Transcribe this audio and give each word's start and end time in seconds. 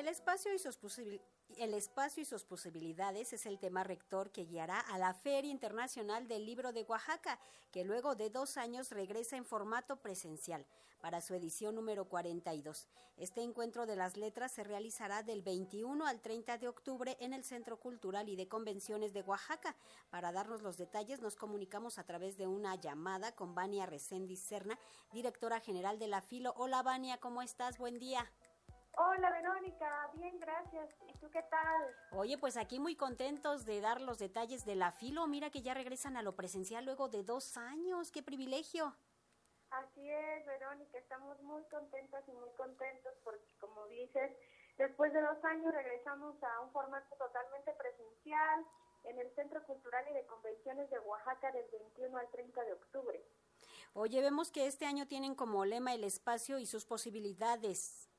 El 0.00 0.08
espacio 0.08 0.54
y 0.54 0.58
sus 0.58 0.78
el 1.58 1.74
espacio 1.74 2.22
y 2.22 2.24
sus 2.24 2.44
posibilidades 2.44 3.34
es 3.34 3.44
el 3.44 3.58
tema 3.58 3.84
rector 3.84 4.30
que 4.30 4.46
guiará 4.46 4.80
a 4.80 4.96
la 4.96 5.12
Feria 5.12 5.50
Internacional 5.50 6.26
del 6.26 6.46
Libro 6.46 6.72
de 6.72 6.84
Oaxaca, 6.84 7.38
que 7.70 7.84
luego 7.84 8.14
de 8.14 8.30
dos 8.30 8.56
años 8.56 8.92
regresa 8.92 9.36
en 9.36 9.44
formato 9.44 9.96
presencial 9.96 10.64
para 11.02 11.20
su 11.20 11.34
edición 11.34 11.74
número 11.74 12.06
42. 12.06 12.88
Este 13.18 13.42
encuentro 13.42 13.84
de 13.84 13.96
las 13.96 14.16
letras 14.16 14.52
se 14.52 14.64
realizará 14.64 15.22
del 15.22 15.42
21 15.42 16.06
al 16.06 16.22
30 16.22 16.56
de 16.56 16.68
octubre 16.68 17.18
en 17.20 17.34
el 17.34 17.44
Centro 17.44 17.78
Cultural 17.78 18.30
y 18.30 18.36
de 18.36 18.48
Convenciones 18.48 19.12
de 19.12 19.20
Oaxaca. 19.20 19.76
Para 20.08 20.32
darnos 20.32 20.62
los 20.62 20.78
detalles 20.78 21.20
nos 21.20 21.36
comunicamos 21.36 21.98
a 21.98 22.04
través 22.04 22.38
de 22.38 22.46
una 22.46 22.74
llamada 22.76 23.32
con 23.32 23.54
Vania 23.54 23.84
Reséndiz 23.84 24.40
Serna, 24.40 24.78
directora 25.12 25.60
general 25.60 25.98
de 25.98 26.08
la 26.08 26.22
Filo. 26.22 26.54
Hola 26.56 26.82
Vania, 26.82 27.18
¿cómo 27.18 27.42
estás? 27.42 27.76
Buen 27.76 27.98
día. 27.98 28.30
Hola 28.96 29.30
Verónica, 29.30 30.10
bien, 30.14 30.38
gracias. 30.40 30.94
¿Y 31.08 31.18
tú 31.18 31.30
qué 31.30 31.42
tal? 31.44 31.96
Oye, 32.12 32.36
pues 32.38 32.56
aquí 32.56 32.78
muy 32.80 32.96
contentos 32.96 33.64
de 33.64 33.80
dar 33.80 34.00
los 34.00 34.18
detalles 34.18 34.64
de 34.64 34.74
la 34.74 34.92
filo. 34.92 35.26
Mira 35.26 35.50
que 35.50 35.62
ya 35.62 35.74
regresan 35.74 36.16
a 36.16 36.22
lo 36.22 36.34
presencial 36.34 36.84
luego 36.84 37.08
de 37.08 37.22
dos 37.22 37.56
años. 37.56 38.10
¡Qué 38.10 38.22
privilegio! 38.22 38.94
Así 39.70 40.10
es, 40.10 40.46
Verónica, 40.46 40.98
estamos 40.98 41.40
muy 41.42 41.62
contentas 41.64 42.24
y 42.26 42.32
muy 42.32 42.50
contentos 42.56 43.12
porque, 43.22 43.54
como 43.60 43.86
dices, 43.86 44.32
después 44.76 45.12
de 45.12 45.22
dos 45.22 45.44
años 45.44 45.72
regresamos 45.72 46.34
a 46.42 46.60
un 46.60 46.72
formato 46.72 47.14
totalmente 47.16 47.72
presencial 47.74 48.66
en 49.04 49.18
el 49.20 49.32
Centro 49.36 49.62
Cultural 49.64 50.04
y 50.10 50.14
de 50.14 50.26
Convenciones 50.26 50.90
de 50.90 50.98
Oaxaca 50.98 51.52
del 51.52 51.66
21 51.70 52.18
al 52.18 52.28
30 52.30 52.64
de 52.64 52.72
octubre. 52.72 53.24
Oye, 53.92 54.20
vemos 54.20 54.50
que 54.50 54.66
este 54.66 54.86
año 54.86 55.06
tienen 55.06 55.36
como 55.36 55.64
lema 55.64 55.94
el 55.94 56.02
espacio 56.02 56.58
y 56.58 56.66
sus 56.66 56.84
posibilidades. 56.84 58.09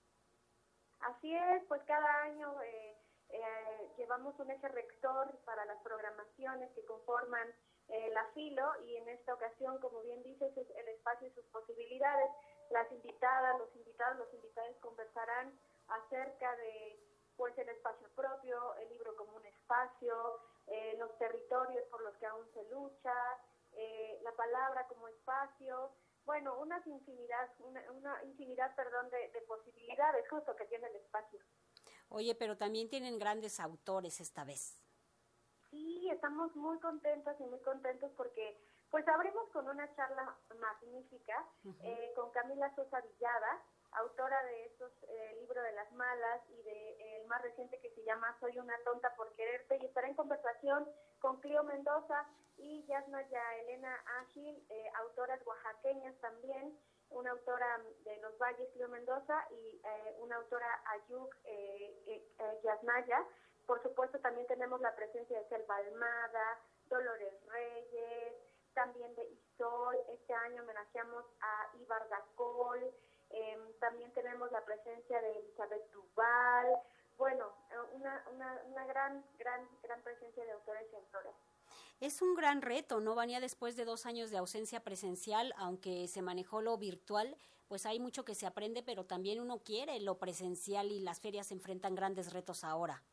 Así 1.01 1.35
es, 1.35 1.63
pues 1.67 1.81
cada 1.83 2.23
año 2.23 2.61
eh, 2.61 2.97
eh, 3.29 3.89
llevamos 3.97 4.37
un 4.39 4.51
eje 4.51 4.67
rector 4.67 5.35
para 5.45 5.65
las 5.65 5.79
programaciones 5.81 6.69
que 6.73 6.85
conforman 6.85 7.47
eh, 7.87 8.09
la 8.13 8.25
FILO 8.33 8.81
y 8.85 8.97
en 8.97 9.09
esta 9.09 9.33
ocasión, 9.33 9.79
como 9.79 10.01
bien 10.01 10.21
dices, 10.21 10.55
es 10.55 10.69
el 10.69 10.87
espacio 10.89 11.27
y 11.27 11.31
sus 11.31 11.45
posibilidades. 11.45 12.29
Las 12.69 12.91
invitadas, 12.91 13.57
los 13.57 13.75
invitados, 13.75 14.17
los 14.17 14.33
invitados 14.33 14.77
conversarán 14.77 15.59
acerca 15.87 16.55
de 16.57 16.99
pues 17.35 17.57
el 17.57 17.69
espacio 17.69 18.07
propio, 18.15 18.75
el 18.75 18.89
libro 18.89 19.15
como 19.15 19.35
un 19.37 19.45
espacio, 19.45 20.39
los 20.99 21.17
territorios 21.17 21.83
por 21.89 22.03
los 22.03 22.15
que 22.17 22.27
aún 22.27 22.45
se 22.53 22.63
lucha, 22.69 23.15
la 24.21 24.31
palabra 24.33 24.85
como 24.87 25.07
espacio, 25.07 25.91
bueno, 26.25 26.59
una 26.59 26.81
infinidad, 26.85 27.49
una, 27.59 28.23
infinidad, 28.23 28.75
perdón, 28.75 29.09
de, 29.09 29.41
posibilidades 29.47 30.29
justo 30.29 30.55
que 30.55 30.65
tiene 30.65 30.87
el 30.87 30.95
espacio. 30.97 31.39
Oye, 32.09 32.35
pero 32.35 32.57
también 32.57 32.89
tienen 32.89 33.17
grandes 33.17 33.59
autores 33.59 34.19
esta 34.19 34.43
vez. 34.43 34.79
Sí, 35.69 36.09
estamos 36.09 36.55
muy 36.55 36.79
contentos 36.79 37.33
y 37.39 37.43
muy 37.43 37.59
contentos 37.61 38.11
porque 38.17 38.59
pues 38.89 39.07
abrimos 39.07 39.49
con 39.51 39.69
una 39.69 39.93
charla 39.95 40.35
magnífica 40.59 41.47
eh, 41.81 42.11
con 42.13 42.29
Camila 42.31 42.75
Sosa 42.75 42.99
Villada, 42.99 43.63
autora 43.93 44.43
de 44.43 44.65
estos 44.65 44.91
eh, 45.03 45.37
libros 45.39 45.63
de 45.63 45.73
las 45.73 45.91
malas 45.93 46.41
y 46.49 46.61
de 46.63 47.17
el 47.21 47.27
más 47.27 47.41
reciente 47.41 47.79
que 47.79 47.91
se 47.91 48.03
llama 48.03 48.35
Soy 48.39 48.57
una 48.57 48.77
tonta 48.83 49.13
por 49.15 49.33
quererte 49.35 49.77
y 49.77 49.85
estará 49.85 50.07
en 50.07 50.15
conversación 50.15 50.87
con 51.19 51.39
Clio 51.39 51.63
Mendoza 51.63 52.25
y 52.57 52.85
Yasnaya 52.85 53.57
Elena 53.61 53.95
Ágil, 54.21 54.63
eh, 54.69 54.91
autoras 54.99 55.39
oaxaqueñas 55.45 56.15
también, 56.19 56.77
una 57.09 57.31
autora 57.31 57.81
de 58.03 58.17
Los 58.17 58.37
Valles, 58.37 58.69
Clio 58.73 58.87
Mendoza, 58.87 59.45
y 59.51 59.81
eh, 59.83 60.15
una 60.19 60.37
autora 60.37 60.83
Ayuk 60.85 61.35
eh, 61.43 62.23
Yasnaya. 62.63 63.25
Por 63.65 63.81
supuesto 63.83 64.19
también 64.19 64.47
tenemos 64.47 64.79
la 64.81 64.95
presencia 64.95 65.37
de 65.39 65.47
Selva 65.49 65.75
Almada, 65.77 66.59
Dolores 66.89 67.33
Reyes, 67.47 68.35
también 68.73 69.13
de 69.15 69.25
Isol, 69.25 69.97
este 70.09 70.33
año 70.33 70.63
homenajeamos 70.63 71.25
a 71.41 71.69
Ibar 71.77 72.07
Dacol, 72.09 72.93
también 73.81 74.13
tenemos 74.13 74.49
la 74.51 74.63
presencia 74.63 75.19
de 75.19 75.39
Elizabeth 75.39 75.91
Duval, 75.91 76.67
bueno, 77.17 77.45
eh, 77.69 77.95
una, 77.95 78.23
una, 78.33 78.61
una 78.67 78.85
gran, 78.85 79.25
gran, 79.37 79.67
gran 79.83 80.01
presencia 80.01 80.45
de 80.45 80.51
autores 80.51 80.87
y 80.91 80.95
autoras. 80.95 81.33
Es 81.99 82.21
un 82.21 82.33
gran 82.35 82.61
reto, 82.61 82.99
¿no, 82.99 83.13
Vania? 83.13 83.39
Después 83.39 83.75
de 83.75 83.85
dos 83.85 84.05
años 84.05 84.31
de 84.31 84.37
ausencia 84.37 84.79
presencial, 84.79 85.53
aunque 85.57 86.07
se 86.07 86.21
manejó 86.21 86.61
lo 86.61 86.77
virtual, 86.77 87.35
pues 87.67 87.85
hay 87.85 87.99
mucho 87.99 88.25
que 88.25 88.33
se 88.33 88.47
aprende, 88.47 88.81
pero 88.81 89.05
también 89.05 89.39
uno 89.39 89.59
quiere 89.59 89.99
lo 89.99 90.17
presencial 90.17 90.91
y 90.91 90.99
las 90.99 91.19
ferias 91.19 91.51
enfrentan 91.51 91.93
grandes 91.95 92.33
retos 92.33 92.63
ahora. 92.63 93.03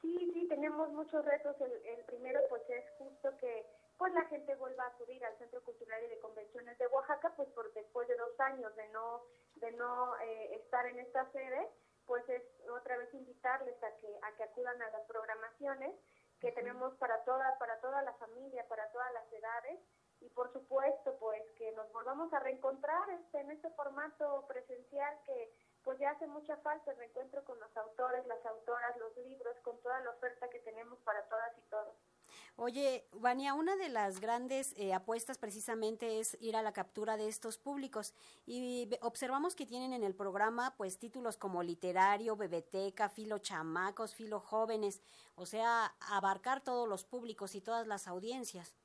Sí, 0.00 0.30
sí, 0.32 0.46
tenemos 0.48 0.90
muchos 0.92 1.24
retos. 1.24 1.54
El, 1.60 1.72
el 1.72 2.04
primero, 2.06 2.40
pues, 2.48 2.62
es 2.70 2.84
justo 2.98 3.36
que 3.38 3.66
pues 3.98 4.12
la 4.14 4.24
gente 4.24 4.56
vuelva 4.56 4.82
a 4.84 4.88
acudir 4.88 5.24
al 5.24 5.36
Centro 5.38 5.62
Cultural 5.62 6.02
y 6.04 6.08
de 6.08 6.18
Convenciones 6.18 6.76
de 6.76 6.88
Oaxaca, 6.88 7.32
pues 7.36 7.48
por 7.50 7.72
después 7.72 8.08
de 8.08 8.11
años 8.42 8.74
de 8.76 8.88
no 8.88 9.22
de 9.56 9.72
no 9.72 10.18
eh, 10.20 10.56
estar 10.56 10.84
en 10.86 10.98
esta 10.98 11.30
sede, 11.30 11.68
pues 12.06 12.28
es 12.28 12.42
otra 12.68 12.96
vez 12.96 13.12
invitarles 13.14 13.82
a 13.82 13.96
que 13.96 14.18
a 14.22 14.36
que 14.36 14.42
acudan 14.42 14.80
a 14.82 14.90
las 14.90 15.02
programaciones 15.06 15.94
que 16.40 16.52
tenemos 16.52 16.94
para 16.96 17.24
toda 17.24 17.56
para 17.58 17.80
toda 17.80 18.02
la 18.02 18.12
familia, 18.14 18.66
para 18.68 18.90
todas 18.90 19.12
las 19.12 19.32
edades 19.32 19.78
y 20.20 20.28
por 20.30 20.52
supuesto 20.52 21.16
pues 21.18 21.42
que 21.56 21.72
nos 21.72 21.90
volvamos 21.92 22.32
a 22.32 22.40
reencontrar 22.40 23.08
este, 23.10 23.40
en 23.40 23.50
este 23.50 23.70
formato 23.70 24.44
presencial 24.46 25.18
que 25.24 25.52
pues 25.82 25.98
ya 25.98 26.10
hace 26.10 26.26
mucha 26.26 26.56
falta 26.58 26.92
el 26.92 26.96
reencuentro 26.96 27.44
con 27.44 27.58
los 27.58 27.76
autores, 27.76 28.24
las 28.26 28.44
autoras, 28.46 28.96
los 28.98 29.16
libros, 29.16 29.56
con 29.62 29.80
toda 29.82 30.00
la 30.00 30.10
oferta 30.10 30.48
que 30.48 30.60
tenemos 30.60 30.98
para 31.00 31.22
todas 31.28 31.58
y 31.58 31.62
todos. 31.62 31.96
Oye, 32.56 33.08
Vania, 33.12 33.54
una 33.54 33.76
de 33.76 33.88
las 33.88 34.20
grandes 34.20 34.74
eh, 34.76 34.92
apuestas 34.92 35.38
precisamente 35.38 36.20
es 36.20 36.36
ir 36.40 36.54
a 36.54 36.62
la 36.62 36.74
captura 36.74 37.16
de 37.16 37.26
estos 37.26 37.56
públicos 37.56 38.14
y 38.44 38.90
observamos 39.00 39.56
que 39.56 39.64
tienen 39.64 39.94
en 39.94 40.04
el 40.04 40.14
programa 40.14 40.74
pues 40.76 40.98
títulos 40.98 41.38
como 41.38 41.62
literario, 41.62 42.36
bebeteca, 42.36 43.08
filo 43.08 43.38
chamacos, 43.38 44.14
filo 44.14 44.38
jóvenes, 44.38 45.02
o 45.34 45.46
sea, 45.46 45.94
abarcar 45.98 46.60
todos 46.60 46.86
los 46.86 47.04
públicos 47.04 47.54
y 47.54 47.62
todas 47.62 47.86
las 47.86 48.06
audiencias. 48.06 48.76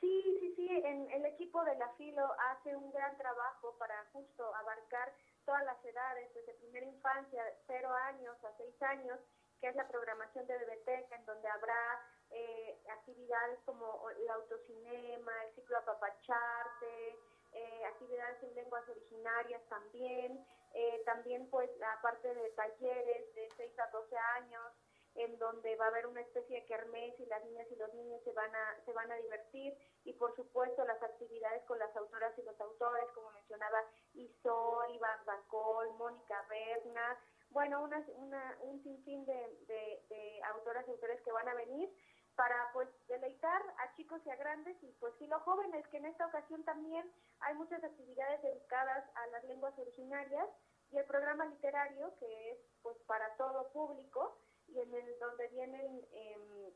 Sí, 0.00 0.22
sí, 0.40 0.54
sí, 0.54 0.68
en, 0.68 1.10
el 1.10 1.24
equipo 1.26 1.64
de 1.64 1.76
la 1.76 1.88
filo 1.94 2.26
hace 2.50 2.76
un 2.76 2.92
gran 2.92 3.16
trabajo 3.16 3.74
para 3.78 4.04
justo 4.12 4.54
abarcar 4.56 5.14
todas 5.46 5.64
las 5.64 5.82
edades, 5.82 6.32
desde 6.34 6.54
primera 6.54 6.86
infancia, 6.86 7.42
cero 7.66 7.90
años 8.04 8.36
a 8.44 8.56
seis 8.58 8.80
años, 8.82 9.18
que 9.60 9.68
es 9.68 9.76
la 9.76 9.88
programación 9.88 10.46
de 10.46 10.58
Bebeteca, 10.58 11.16
en 11.16 11.26
donde 11.26 11.48
habrá 11.48 12.19
eh, 12.30 12.78
actividades 12.88 13.58
como 13.64 14.08
el 14.10 14.28
autocinema, 14.30 15.32
el 15.44 15.54
ciclo 15.54 15.78
apapacharte, 15.78 17.18
eh, 17.52 17.84
actividades 17.86 18.42
en 18.44 18.54
lenguas 18.54 18.88
originarias 18.88 19.62
también, 19.68 20.44
eh, 20.72 21.02
también 21.04 21.48
pues 21.50 21.70
aparte 21.98 22.32
de 22.32 22.50
talleres 22.50 23.34
de 23.34 23.48
6 23.56 23.78
a 23.80 23.90
12 23.90 24.16
años, 24.16 24.72
en 25.16 25.36
donde 25.38 25.74
va 25.74 25.86
a 25.86 25.88
haber 25.88 26.06
una 26.06 26.20
especie 26.20 26.60
de 26.60 26.66
kermés 26.66 27.18
y 27.18 27.26
las 27.26 27.44
niñas 27.44 27.66
y 27.70 27.76
los 27.76 27.92
niños 27.94 28.22
se 28.22 28.32
van 28.32 28.54
a 28.54 28.76
se 28.84 28.92
van 28.92 29.10
a 29.10 29.16
divertir 29.16 29.76
y 30.04 30.12
por 30.12 30.34
supuesto 30.36 30.84
las 30.84 31.02
actividades 31.02 31.64
con 31.64 31.80
las 31.80 31.94
autoras 31.96 32.38
y 32.38 32.42
los 32.42 32.60
autores 32.60 33.10
como 33.14 33.32
mencionaba 33.32 33.84
Isol, 34.14 34.94
Iván 34.94 35.24
Bacol, 35.26 35.92
Mónica 35.94 36.46
Berna, 36.48 37.18
bueno 37.50 37.82
una, 37.82 38.06
una, 38.14 38.56
un 38.60 38.80
sinfín 38.84 39.26
de, 39.26 39.58
de, 39.66 40.04
de 40.08 40.42
autoras 40.44 40.86
y 40.86 40.92
autores 40.92 41.20
que 41.22 41.32
van 41.32 41.48
a 41.48 41.54
venir 41.54 41.92
para 42.40 42.70
pues 42.72 42.88
deleitar 43.06 43.62
a 43.76 43.94
chicos 43.96 44.18
y 44.24 44.30
a 44.30 44.36
grandes 44.36 44.74
y 44.82 44.90
pues 44.98 45.12
sí 45.18 45.26
los 45.26 45.42
jóvenes 45.42 45.86
que 45.88 45.98
en 45.98 46.06
esta 46.06 46.26
ocasión 46.26 46.64
también 46.64 47.04
hay 47.40 47.54
muchas 47.54 47.84
actividades 47.84 48.40
dedicadas 48.40 49.04
a 49.14 49.26
las 49.26 49.44
lenguas 49.44 49.78
originarias 49.78 50.48
y 50.90 50.96
el 50.96 51.04
programa 51.04 51.44
literario 51.44 52.14
que 52.18 52.52
es 52.52 52.58
pues 52.80 52.96
para 53.06 53.36
todo 53.36 53.70
público 53.72 54.38
y 54.68 54.80
en 54.80 54.94
el 54.94 55.18
donde 55.18 55.48
vienen 55.48 56.08
eh, 56.12 56.72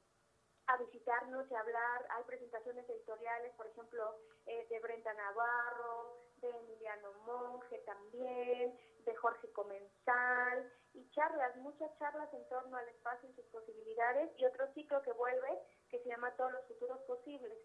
a 0.67 0.77
visitarnos 0.77 1.51
y 1.51 1.55
a 1.55 1.61
hablar. 1.61 2.07
Hay 2.11 2.25
presentaciones 2.25 2.87
editoriales, 2.87 3.55
por 3.55 3.67
ejemplo, 3.67 4.19
eh, 4.45 4.67
de 4.69 4.81
Brenda 4.81 5.15
Navarro, 5.15 6.19
de 6.43 6.51
Emiliano 6.51 7.11
Monge 7.25 7.79
también, 7.87 8.79
de 9.05 9.15
Jorge 9.17 9.51
Comensal, 9.53 10.73
y 10.93 11.09
charlas, 11.11 11.57
muchas 11.57 11.91
charlas 11.99 12.33
en 12.33 12.49
torno 12.49 12.77
al 12.77 12.89
espacio 12.89 13.29
y 13.29 13.35
sus 13.35 13.47
posibilidades, 13.47 14.31
y 14.39 14.45
otro 14.45 14.73
ciclo 14.75 15.03
que 15.03 15.13
vuelve 15.13 15.61
que 15.89 15.99
se 16.01 16.09
llama 16.09 16.35
Todos 16.37 16.53
los 16.53 16.67
futuros 16.67 16.99
posibles. 17.03 17.59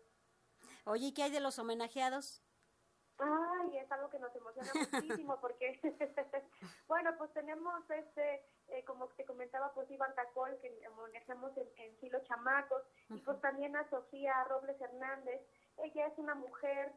Oye, 0.85 1.07
¿y 1.07 1.13
qué 1.13 1.23
hay 1.23 1.31
de 1.31 1.39
los 1.39 1.59
homenajeados? 1.59 2.43
Ay, 3.17 3.77
es 3.77 3.91
algo 3.91 4.09
que 4.09 4.19
nos 4.19 4.33
emociona 4.35 4.71
muchísimo 4.91 5.39
porque, 5.41 5.79
bueno, 6.87 7.15
pues 7.17 7.31
tenemos 7.33 7.89
este 7.89 8.45
eh, 8.71 8.83
como 8.85 9.07
te 9.09 9.25
comentaba, 9.25 9.73
pues 9.73 9.89
Iván 9.89 10.13
Tacol, 10.15 10.57
que 10.61 10.71
manejamos 10.95 11.57
en, 11.57 11.67
en 11.77 11.97
Filo 11.97 12.19
Chamacos, 12.25 12.83
y 13.09 13.17
pues 13.19 13.41
también 13.41 13.75
a 13.75 13.89
Sofía 13.89 14.43
Robles 14.43 14.79
Hernández. 14.79 15.41
Ella 15.77 16.07
es 16.07 16.17
una 16.17 16.35
mujer 16.35 16.93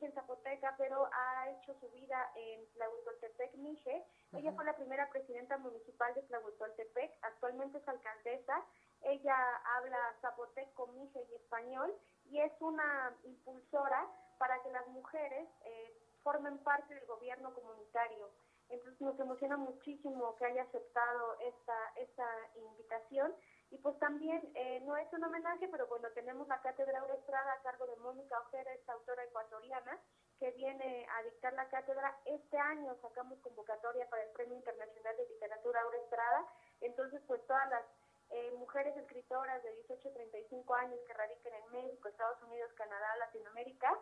origen 0.00 0.12
zapoteca, 0.14 0.74
pero 0.78 1.08
ha 1.12 1.50
hecho 1.50 1.74
su 1.78 1.88
vida 1.90 2.32
en 2.34 2.66
Tlahuitoltepec, 2.72 3.54
Mije. 3.56 4.04
Ella 4.32 4.52
fue 4.52 4.64
la 4.64 4.74
primera 4.74 5.08
presidenta 5.10 5.58
municipal 5.58 6.14
de 6.14 6.22
Tlahuitoltepec, 6.22 7.10
actualmente 7.22 7.78
es 7.78 7.88
alcaldesa. 7.88 8.64
Ella 9.02 9.36
habla 9.76 9.98
zapoteco, 10.20 10.86
mije 10.88 11.20
y 11.30 11.34
español 11.34 11.94
y 12.26 12.40
es 12.40 12.52
una 12.60 13.14
impulsora 13.24 14.06
para 14.38 14.62
que 14.62 14.70
las 14.72 14.86
mujeres 14.88 15.48
eh, 15.64 15.92
formen 16.22 16.58
parte 16.58 16.94
del 16.94 17.06
gobierno 17.06 17.52
comunitario. 17.54 18.30
Entonces 18.68 19.00
nos 19.00 19.18
emociona 19.18 19.56
muchísimo 19.56 20.36
que 20.36 20.44
haya 20.46 20.62
aceptado 20.62 21.38
esta, 21.40 21.92
esta 21.96 22.26
invitación 22.54 23.34
y 23.70 23.78
pues 23.78 23.98
también 23.98 24.40
eh, 24.54 24.80
no 24.84 24.96
es 24.96 25.12
un 25.12 25.22
homenaje, 25.22 25.68
pero 25.68 25.86
bueno, 25.86 26.08
tenemos 26.14 26.48
la 26.48 26.60
Cátedra 26.60 27.04
Estrada 27.14 27.52
a 27.52 27.62
cargo 27.62 27.86
de 27.86 27.96
Mónica 27.96 28.40
Ojera, 28.40 28.72
esta 28.74 28.92
autora 28.94 29.24
ecuatoriana, 29.24 29.98
que 30.40 30.50
viene 30.52 31.06
a 31.08 31.22
dictar 31.22 31.52
la 31.52 31.68
cátedra. 31.68 32.16
Este 32.24 32.58
año 32.58 32.96
sacamos 33.00 33.38
convocatoria 33.40 34.08
para 34.08 34.24
el 34.24 34.30
Premio 34.30 34.56
Internacional 34.56 35.16
de 35.16 35.28
Literatura 35.28 35.82
Aura 35.82 35.98
Estrada, 35.98 36.46
entonces 36.80 37.20
pues 37.26 37.46
todas 37.46 37.68
las 37.70 37.84
eh, 38.30 38.52
mujeres 38.58 38.96
escritoras 38.96 39.62
de 39.62 39.74
18 39.86 40.08
a 40.08 40.12
35 40.12 40.74
años 40.74 40.98
que 41.06 41.12
radiquen 41.12 41.54
en 41.54 41.72
México, 41.72 42.08
Estados 42.08 42.42
Unidos, 42.42 42.72
Canadá, 42.74 43.16
Latinoamérica, 43.18 43.98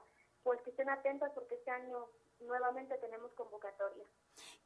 estén 0.79 0.91
atentas 0.91 1.33
porque 1.35 1.57
este 1.57 1.71
año 1.71 2.07
nuevamente 2.41 2.97
tenemos 2.99 3.33
convocatoria. 3.33 4.05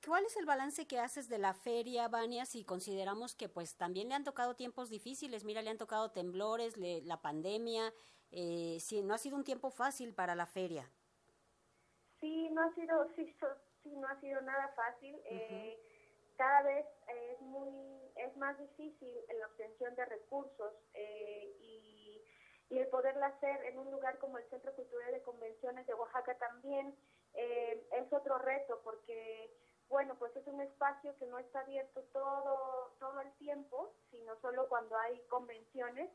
¿Cuál 0.05 0.27
es 0.27 0.37
el 0.37 0.45
balance 0.45 0.87
que 0.87 0.99
haces 0.99 1.29
de 1.31 1.39
la 1.39 1.55
feria, 1.55 2.09
Vania, 2.09 2.45
si 2.45 2.65
consideramos 2.65 3.35
que 3.35 3.49
pues 3.49 3.77
también 3.77 4.11
le 4.11 4.15
han 4.15 4.25
tocado 4.25 4.55
tiempos 4.55 4.91
difíciles? 4.91 5.45
Mira, 5.45 5.63
le 5.63 5.71
han 5.71 5.79
tocado 5.79 6.11
temblores, 6.11 6.77
la 6.77 7.23
pandemia, 7.23 7.95
eh, 8.31 8.77
sí, 8.81 9.03
no 9.03 9.15
ha 9.15 9.19
sido 9.19 9.37
un 9.37 9.45
tiempo 9.45 9.71
fácil 9.71 10.15
para 10.15 10.35
la 10.35 10.45
feria. 10.45 10.91
Sí, 12.21 12.51
no 12.51 12.63
ha 12.63 12.75
sido, 12.75 13.09
sí, 13.17 13.35
sí 13.83 13.97
no 13.97 14.07
ha 14.09 14.21
sido 14.21 14.41
nada 14.43 14.69
fácil. 14.77 15.19
eh, 15.25 15.81
cada 16.37 16.63
vez 16.63 16.87
es 17.07 17.41
muy, 17.41 17.71
es 18.17 18.37
más 18.37 18.59
difícil 18.59 19.15
la 19.39 19.47
obtención 19.47 19.95
de 19.95 20.05
recursos 20.07 20.75
eh, 20.95 21.55
y, 21.61 22.23
y 22.73 22.79
el 22.79 22.89
poderla 22.89 23.27
hacer 23.27 23.63
en 23.67 23.79
un 23.79 23.91
lugar 23.91 24.19
como 24.19 24.39
el 24.39 24.49
Centro 24.49 24.75
Cultural 24.75 25.13
de 25.13 25.21
Convenciones 25.23 25.87
de 25.87 25.93
Oaxaca 25.93 26.35
también 26.63 26.95
eh, 27.35 27.87
es 27.93 28.13
otro 28.13 28.39
reto 28.39 28.81
porque, 28.85 29.51
bueno, 29.89 30.15
pues 30.19 30.35
es 30.37 30.47
un 30.47 30.61
espacio 30.61 31.17
que 31.19 31.27
no 31.27 31.39
está 31.39 31.61
abierto 31.61 32.03
todo, 32.13 32.95
todo 32.99 33.21
el 33.21 33.33
tiempo, 33.35 33.95
sino 34.11 34.37
solo 34.41 34.69
cuando 34.69 34.97
hay 34.97 35.21
convenciones. 35.29 36.11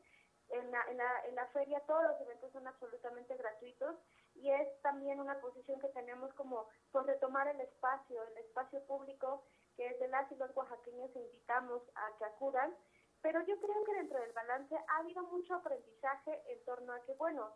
En 0.50 0.70
la, 0.70 0.82
en, 0.90 0.96
la, 0.96 1.26
en 1.26 1.34
la 1.34 1.46
feria 1.48 1.80
todos 1.80 2.04
los 2.04 2.20
eventos 2.22 2.50
son 2.52 2.66
absolutamente 2.66 3.36
gratuitos 3.36 3.96
y 4.34 4.50
es 4.50 4.80
también 4.80 5.20
una 5.20 5.38
posición 5.42 5.78
que 5.78 5.88
tenemos 5.88 6.32
como 6.34 6.66
por 6.90 7.04
retomar 7.04 7.48
el 7.48 7.60
espacio, 7.60 8.22
el 8.28 8.38
espacio 8.38 8.82
público 8.86 9.44
que 9.76 9.86
es 9.86 10.00
de 10.00 10.08
las 10.08 10.32
y 10.32 10.36
los 10.36 10.56
oaxaqueños 10.56 11.14
invitamos 11.14 11.82
a 11.94 12.16
que 12.16 12.24
acudan, 12.24 12.74
pero 13.20 13.42
yo 13.42 13.60
creo 13.60 13.84
que 13.84 13.94
dentro 13.94 14.18
del 14.18 14.32
balance 14.32 14.74
ha 14.74 14.96
habido 14.96 15.22
mucho 15.24 15.54
aprendizaje 15.54 16.42
en 16.50 16.64
torno 16.64 16.94
a 16.94 17.04
que, 17.04 17.12
bueno, 17.12 17.52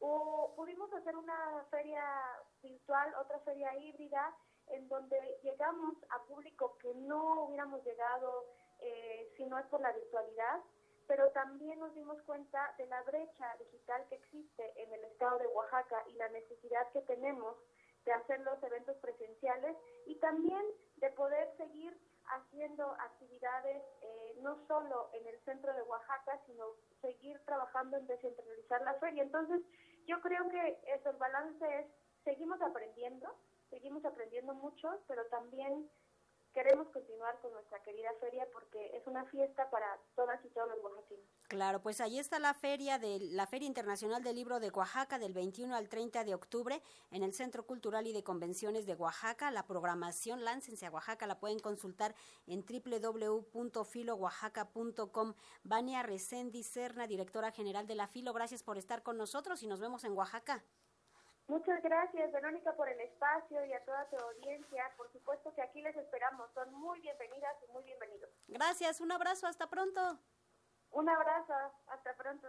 o 0.00 0.52
pudimos 0.56 0.92
hacer 0.92 1.16
una 1.16 1.64
feria 1.70 2.04
virtual, 2.62 3.14
otra 3.20 3.38
feria 3.40 3.76
híbrida, 3.78 4.34
en 4.68 4.88
donde 4.88 5.16
llegamos 5.42 5.94
a 6.10 6.22
público 6.24 6.76
que 6.78 6.94
no 6.94 7.44
hubiéramos 7.44 7.84
llegado 7.84 8.46
eh, 8.80 9.32
si 9.36 9.44
no 9.46 9.58
es 9.58 9.66
por 9.66 9.80
la 9.80 9.92
virtualidad, 9.92 10.60
pero 11.06 11.30
también 11.32 11.78
nos 11.80 11.94
dimos 11.94 12.22
cuenta 12.22 12.72
de 12.78 12.86
la 12.86 13.02
brecha 13.02 13.56
digital 13.58 14.06
que 14.08 14.14
existe 14.14 14.72
en 14.76 14.92
el 14.92 15.04
estado 15.04 15.38
de 15.38 15.46
Oaxaca 15.48 16.02
y 16.08 16.14
la 16.14 16.28
necesidad 16.28 16.88
que 16.92 17.02
tenemos 17.02 17.56
de 18.04 18.12
hacer 18.12 18.40
los 18.40 18.62
eventos 18.62 18.96
presenciales 18.98 19.76
y 20.06 20.14
también 20.16 20.62
de 20.96 21.10
poder 21.10 21.52
seguir 21.56 21.98
haciendo 22.26 22.92
actividades 22.92 23.82
eh, 24.02 24.38
no 24.40 24.56
solo 24.66 25.10
en 25.12 25.26
el 25.26 25.38
centro 25.44 25.74
de 25.74 25.82
Oaxaca, 25.82 26.40
sino 26.46 26.64
seguir 27.00 27.38
trabajando 27.44 27.96
en 27.96 28.06
descentralizar 28.06 28.80
la 28.82 28.94
feria. 28.94 29.22
Entonces, 29.22 29.60
yo 30.10 30.20
creo 30.20 30.48
que 30.48 30.80
eso, 30.92 31.10
el 31.10 31.16
balance 31.18 31.64
es, 31.78 31.86
seguimos 32.24 32.60
aprendiendo, 32.60 33.28
seguimos 33.70 34.04
aprendiendo 34.04 34.54
mucho, 34.54 34.88
pero 35.06 35.24
también 35.26 35.88
queremos 36.52 36.88
continuar 36.88 37.38
con 37.40 37.52
nuestra 37.52 37.80
querida 37.82 38.10
feria 38.20 38.46
porque 38.52 38.96
es 38.96 39.06
una 39.06 39.24
fiesta 39.26 39.70
para 39.70 39.98
todas 40.14 40.44
y 40.44 40.48
todos 40.48 40.68
los 40.68 40.82
oaxaqueños. 40.82 41.24
Claro, 41.48 41.80
pues 41.82 42.00
ahí 42.00 42.18
está 42.18 42.38
la 42.38 42.54
feria 42.54 42.98
de 42.98 43.18
la 43.20 43.46
Feria 43.46 43.66
Internacional 43.66 44.22
del 44.22 44.36
Libro 44.36 44.60
de 44.60 44.70
Oaxaca 44.70 45.18
del 45.18 45.32
21 45.32 45.74
al 45.74 45.88
30 45.88 46.24
de 46.24 46.34
octubre 46.34 46.82
en 47.10 47.22
el 47.22 47.32
Centro 47.34 47.66
Cultural 47.66 48.06
y 48.06 48.12
de 48.12 48.22
Convenciones 48.22 48.86
de 48.86 48.94
Oaxaca. 48.94 49.50
La 49.50 49.66
programación 49.66 50.44
Láncense 50.44 50.86
a 50.86 50.90
Oaxaca 50.90 51.26
la 51.26 51.40
pueden 51.40 51.58
consultar 51.58 52.14
en 52.46 52.64
www.filooaxaca.com. 52.64 55.34
Vania 55.64 56.02
Resendi 56.02 56.62
Serna, 56.62 57.06
directora 57.06 57.50
general 57.50 57.86
de 57.86 57.96
la 57.96 58.06
Filo, 58.06 58.32
gracias 58.32 58.62
por 58.62 58.78
estar 58.78 59.02
con 59.02 59.16
nosotros 59.16 59.62
y 59.62 59.66
nos 59.66 59.80
vemos 59.80 60.04
en 60.04 60.12
Oaxaca. 60.12 60.64
Muchas 61.50 61.82
gracias, 61.82 62.30
Verónica, 62.30 62.76
por 62.76 62.88
el 62.88 63.00
espacio 63.00 63.64
y 63.64 63.72
a 63.72 63.84
toda 63.84 64.08
tu 64.08 64.16
audiencia. 64.16 64.84
Por 64.96 65.10
supuesto 65.10 65.52
que 65.52 65.60
aquí 65.60 65.82
les 65.82 65.96
esperamos. 65.96 66.48
Son 66.54 66.72
muy 66.72 67.00
bienvenidas 67.00 67.56
y 67.66 67.72
muy 67.72 67.82
bienvenidos. 67.82 68.30
Gracias, 68.46 69.00
un 69.00 69.10
abrazo, 69.10 69.48
hasta 69.48 69.68
pronto. 69.68 70.20
Un 70.92 71.08
abrazo, 71.08 71.52
hasta 71.88 72.14
pronto. 72.14 72.46